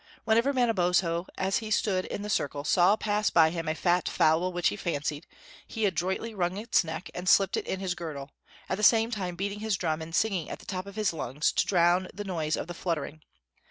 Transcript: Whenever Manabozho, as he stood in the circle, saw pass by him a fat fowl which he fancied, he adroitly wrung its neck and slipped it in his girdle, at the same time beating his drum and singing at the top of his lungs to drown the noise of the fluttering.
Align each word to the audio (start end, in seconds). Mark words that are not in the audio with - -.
Whenever 0.25 0.51
Manabozho, 0.51 1.27
as 1.37 1.57
he 1.57 1.69
stood 1.69 2.05
in 2.05 2.23
the 2.23 2.27
circle, 2.31 2.63
saw 2.63 2.95
pass 2.95 3.29
by 3.29 3.51
him 3.51 3.67
a 3.67 3.75
fat 3.75 4.09
fowl 4.09 4.51
which 4.51 4.69
he 4.69 4.75
fancied, 4.75 5.27
he 5.67 5.85
adroitly 5.85 6.33
wrung 6.33 6.57
its 6.57 6.83
neck 6.83 7.11
and 7.13 7.29
slipped 7.29 7.55
it 7.55 7.67
in 7.67 7.79
his 7.79 7.93
girdle, 7.93 8.31
at 8.67 8.77
the 8.77 8.83
same 8.83 9.11
time 9.11 9.35
beating 9.35 9.59
his 9.59 9.77
drum 9.77 10.01
and 10.01 10.15
singing 10.15 10.49
at 10.49 10.57
the 10.57 10.65
top 10.65 10.87
of 10.87 10.95
his 10.95 11.13
lungs 11.13 11.51
to 11.51 11.67
drown 11.67 12.07
the 12.15 12.23
noise 12.23 12.57
of 12.57 12.65
the 12.65 12.73
fluttering. 12.73 13.21